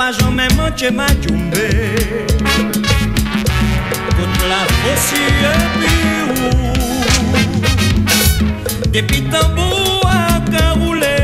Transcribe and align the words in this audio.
pageant 0.00 0.30
même 0.30 0.58
anche 0.58 0.90
majumbe 0.90 1.66
Toute 4.16 4.42
la 4.48 4.62
fossi 4.80 5.22
e 5.50 5.54
piou 5.76 6.32
Depi 8.92 9.18
tambou 9.30 10.00
a 10.06 10.40
karoule 10.50 11.18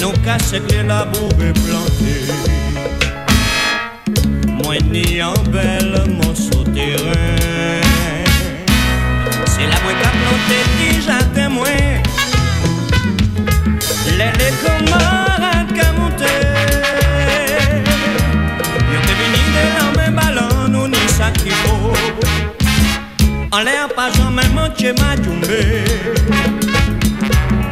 Nou 0.00 0.12
ka 0.24 0.38
sekle 0.38 0.80
la 0.88 1.04
boube 1.12 1.52
plante 1.60 2.16
Mwen 4.48 4.88
ni 4.94 5.20
an 5.20 5.36
bel 5.52 5.92
monso 6.16 6.64
teren 6.72 7.84
Se 9.52 9.68
la 9.68 9.78
mwen 9.84 10.00
ka 10.00 10.10
plante 10.16 10.58
ki 10.78 10.88
jaten 11.10 11.52
mwen 11.58 12.00
Lè 14.16 14.32
lè 14.40 14.50
kon 14.62 14.83
l'air 23.62 23.88
pas 23.94 24.10
jamais 24.10 24.48
manqué 24.48 24.92
ma 24.92 25.14
djoumé 25.22 25.84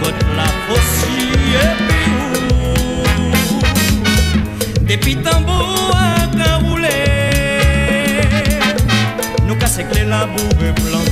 Côte 0.01 0.23
la 0.37 0.47
fossi 0.67 1.31
et 1.55 1.75
puis 4.87 4.97
Depuis 4.97 5.17
tambour 5.17 5.97
à 5.97 6.57
rouler 6.59 8.21
Nous 9.47 9.57
casse 9.57 9.81
clé 9.91 10.05
la 10.05 10.27
boue 10.27 10.55
blanche 10.59 11.12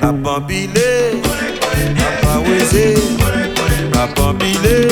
Apambile, 0.00 1.20
apaweze, 2.06 2.98
apambile, 4.02 4.88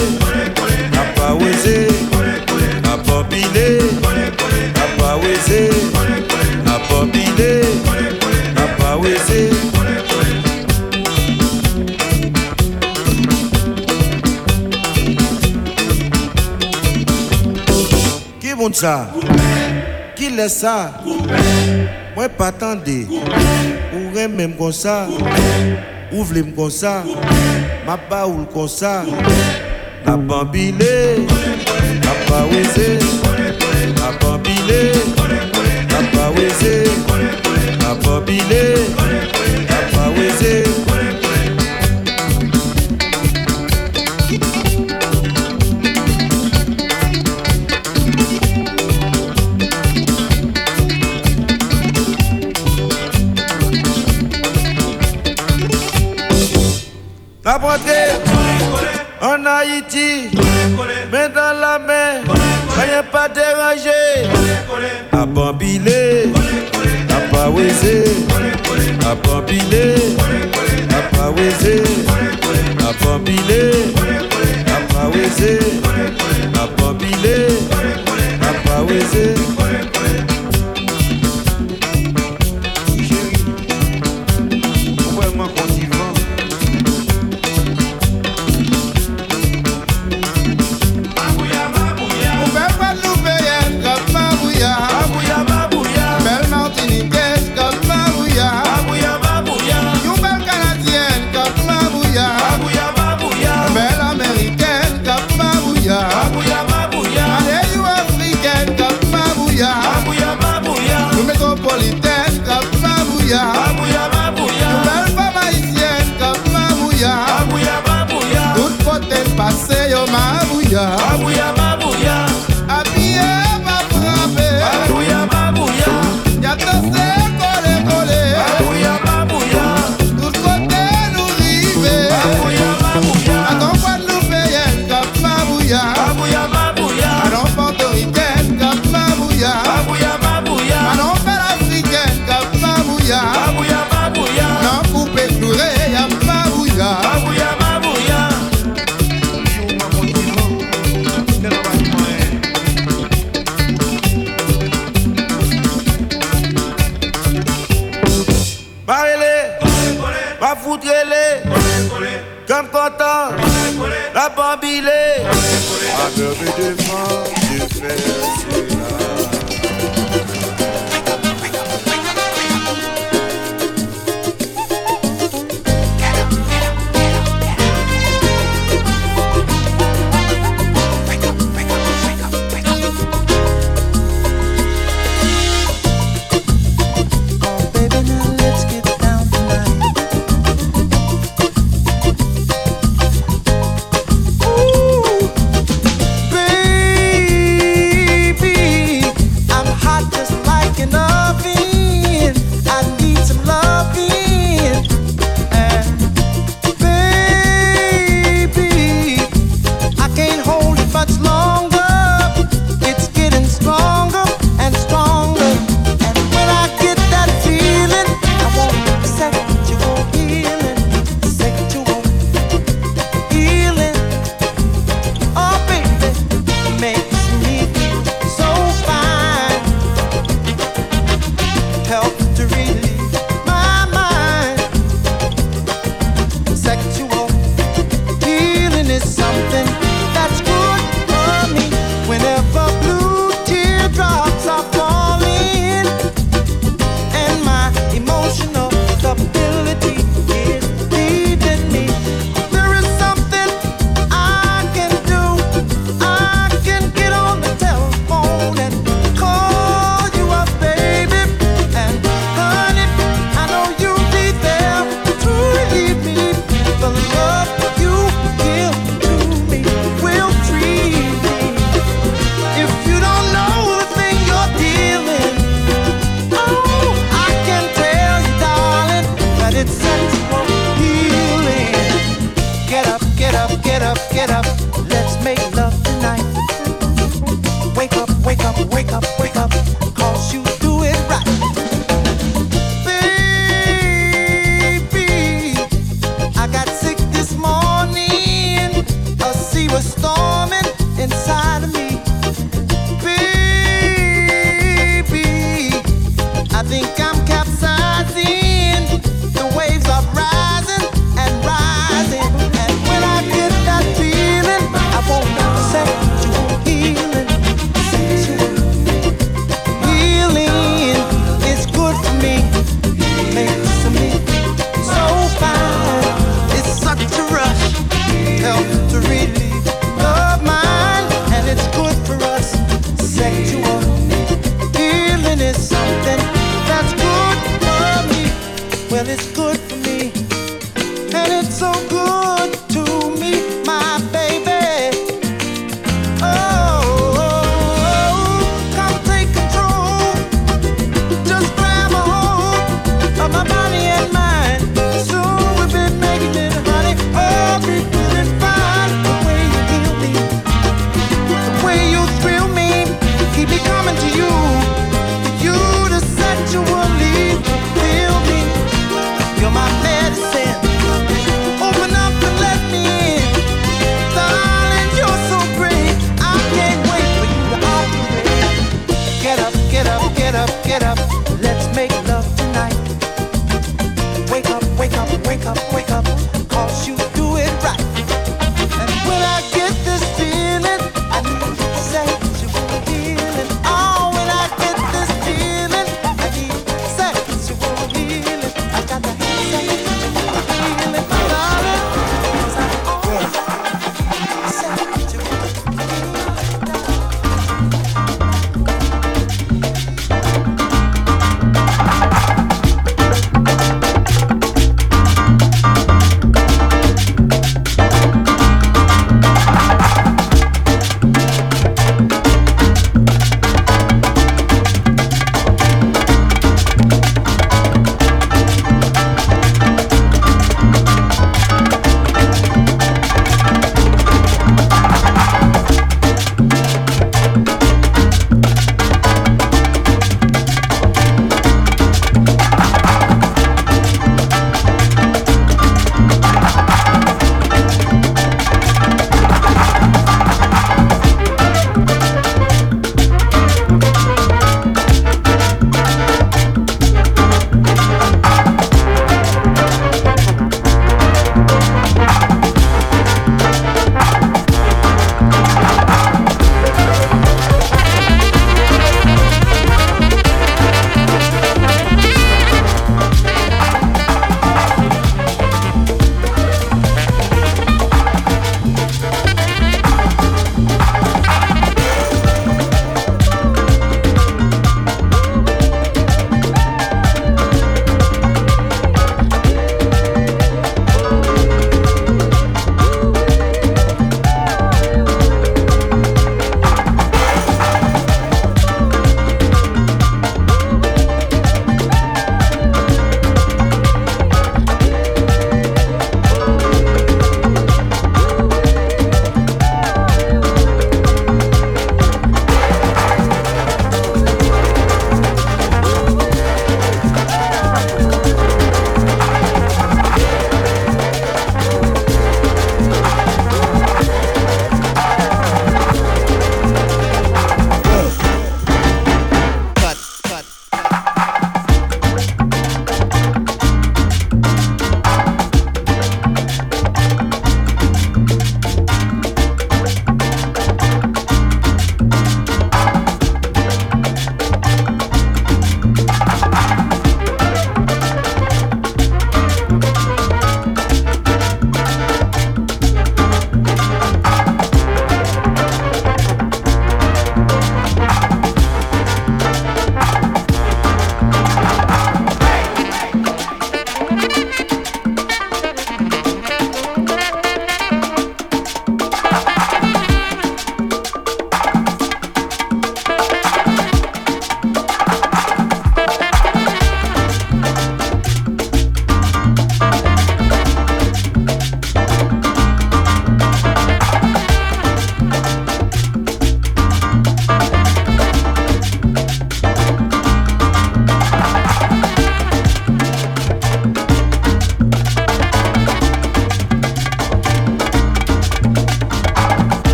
apaweze, 1.01 1.89
apambile, 2.93 3.81
apaweze, 4.85 5.71
apambile, 6.75 7.65
apaweze. 8.57 9.51
Qui 18.41 18.55
monte 18.55 18.77
ça? 18.77 19.09
Qui 20.15 20.31
laisse 20.31 20.61
ça? 20.61 20.93
Moi 22.15 22.29
pas 22.29 22.49
attendre. 22.49 22.83
remè 24.17 24.47
m 24.49 24.55
kon 24.57 24.73
sa, 24.73 25.05
ou 26.13 26.25
vle 26.25 26.43
m 26.47 26.53
kon 26.57 26.71
sa, 26.73 27.03
ma 27.87 27.97
pa 28.09 28.23
ou 28.31 28.41
l 28.41 28.47
kon 28.55 28.69
sa, 28.71 29.03
na 30.07 30.17
bambile, 30.17 31.27
na 32.01 32.15
pa 32.25 32.45
wese, 32.53 32.89
na 33.99 34.15
bambile, 34.23 34.81
na 35.93 36.01
pa 36.15 36.31
wese, 36.39 36.75
na 37.83 37.95
bambile, 38.01 38.65
na 39.69 39.79
pa 39.93 40.11
wese. 40.17 40.86
a 63.27 63.29
dérangé, 63.29 64.29
a 65.13 65.27
bambilé, 65.27 66.33
a 67.09 67.35
pas 67.35 67.49
osé, 67.49 68.05
a 69.05 69.15
bambilé, 69.15 69.95
a 70.91 71.17
pas 71.17 71.31
a 72.79 73.05
bambilé, 73.05 73.71
a 74.69 74.93
pas. 74.93 75.86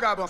vagabond. 0.00 0.28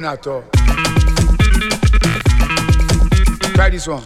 nothing. 0.00 0.42
Try 3.54 3.68
this 3.70 3.86
one. 3.86 4.02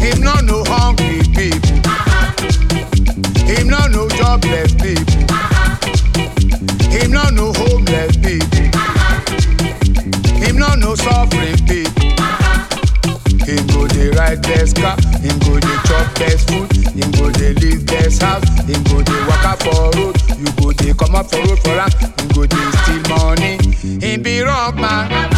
Him 0.00 0.20
no 0.20 0.34
no 0.40 0.64
hungry 0.64 1.20
people. 1.36 1.76
Him 3.44 3.68
no 3.68 3.86
no 3.88 4.08
jobless 4.08 4.72
people. 4.74 5.20
Him 6.88 7.10
no 7.12 7.28
no 7.30 7.52
homeless 7.52 8.16
people. 8.16 8.64
Him 10.40 10.56
no 10.56 10.74
no 10.74 10.94
suffering 10.94 11.58
people. 11.68 12.02
Him 13.44 13.66
go 13.68 13.86
the 13.86 14.14
right 14.16 14.40
best 14.40 14.76
car. 14.76 14.96
Him 15.20 15.38
go 15.40 15.60
the 15.60 15.74
chop 15.84 16.14
best 16.18 16.48
food. 16.48 16.72
Him 16.96 17.10
go 17.12 17.28
the 17.30 17.52
live 17.60 17.84
best 17.86 18.22
house. 18.22 18.44
Him 18.64 18.82
go 18.84 19.02
the 19.02 19.16
waka 19.28 19.62
for 19.62 19.90
road. 20.00 20.16
You 20.38 20.50
go 20.56 20.72
the 20.72 20.94
come 20.98 21.14
up 21.14 21.28
for 21.28 21.36
road 21.44 21.58
for 21.60 21.76
am. 21.76 21.90
Him 21.90 22.28
go 22.32 22.46
the 22.46 22.72
steal 22.80 23.18
money. 23.18 23.63
be 24.22 24.42
wrong, 24.42 24.76
man. 24.76 25.33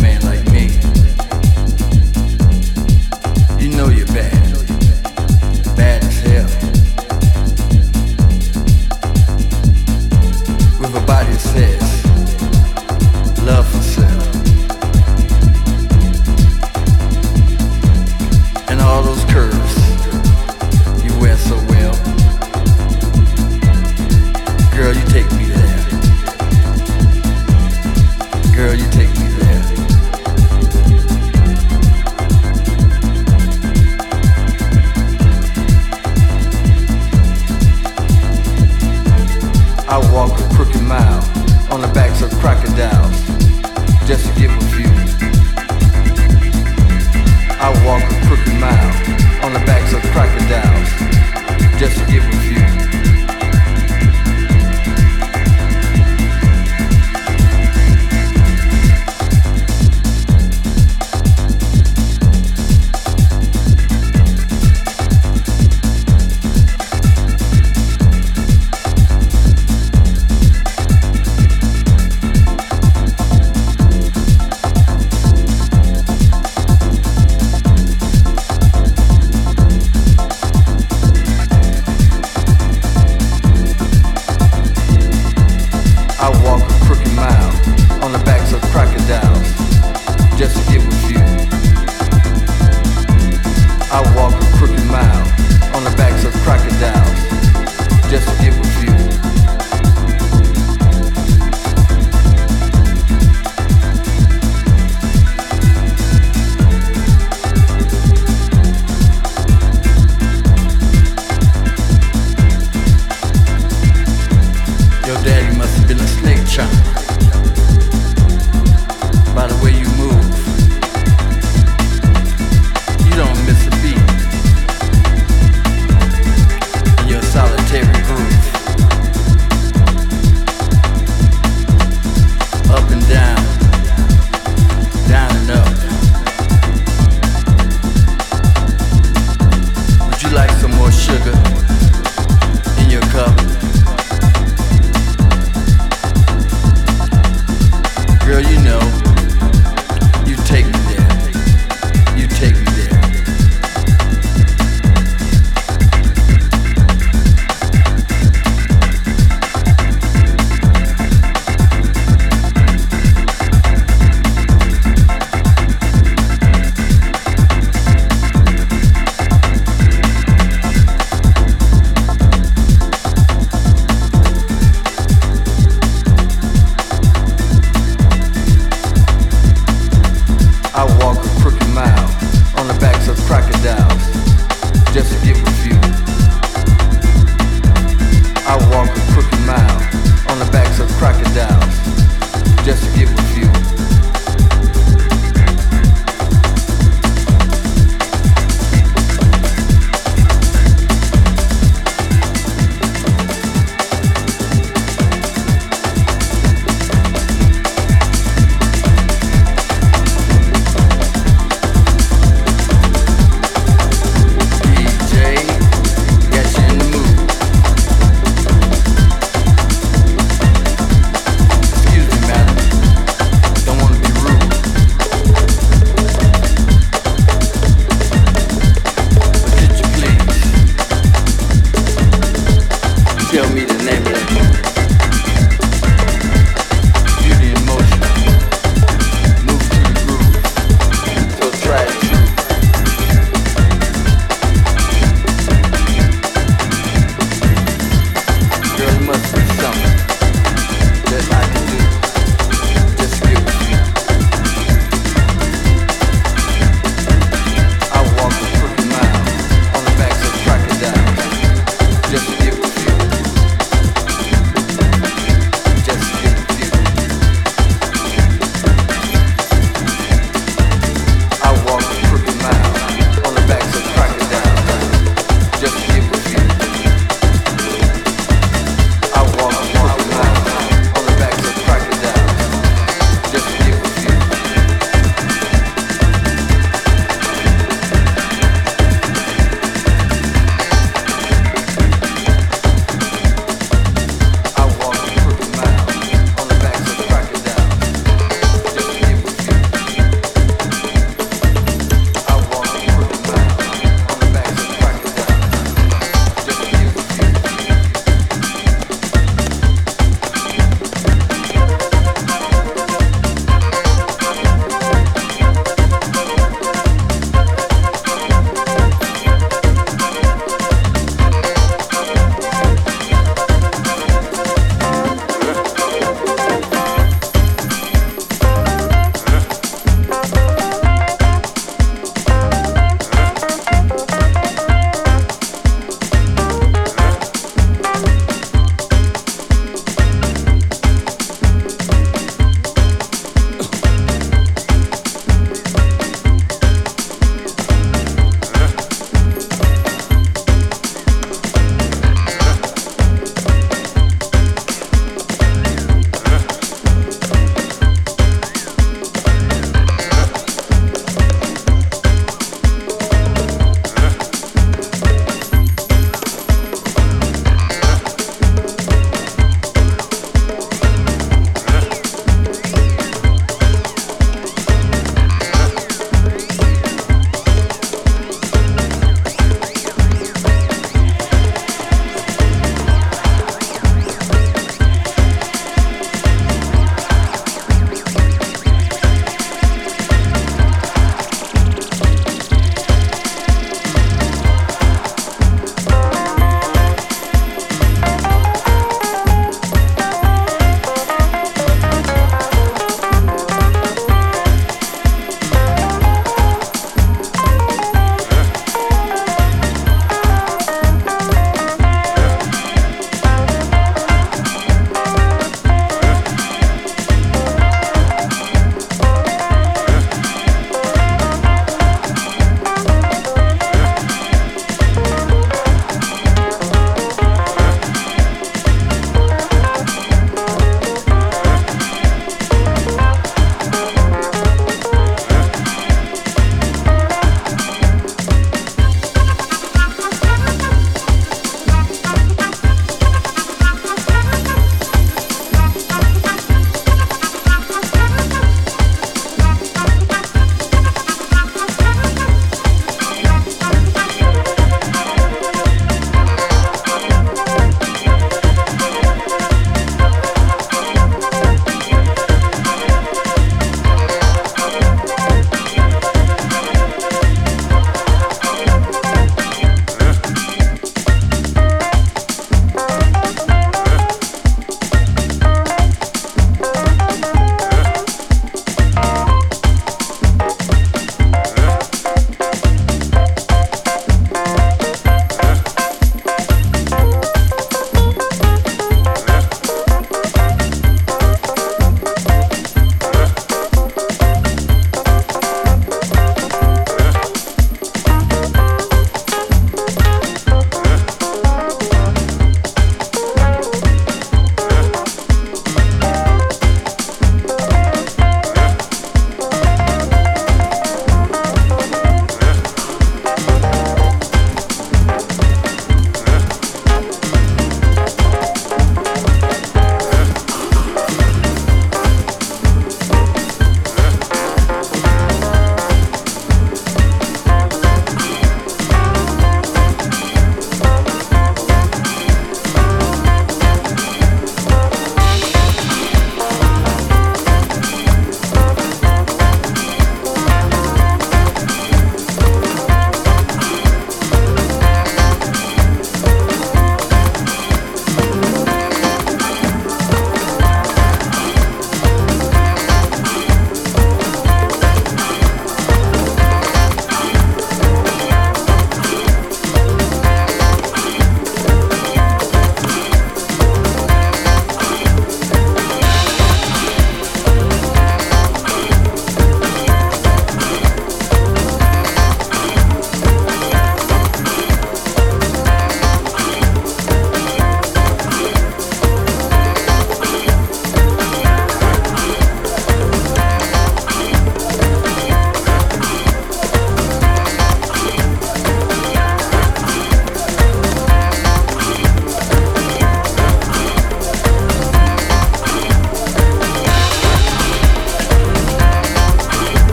Man 0.00 0.22
like 0.22 0.44
me. 0.52 0.66
You 3.62 3.76
know 3.76 3.88
you're 3.88 4.06
bad. 4.06 4.35